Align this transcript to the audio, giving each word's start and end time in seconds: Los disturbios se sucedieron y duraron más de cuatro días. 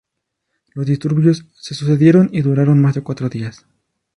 Los 0.73 0.87
disturbios 0.87 1.45
se 1.59 1.75
sucedieron 1.75 2.29
y 2.33 2.41
duraron 2.41 2.81
más 2.81 2.95
de 2.95 3.03
cuatro 3.03 3.29
días. 3.29 3.67